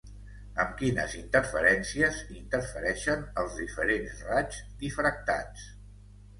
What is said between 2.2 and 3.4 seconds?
interfereixen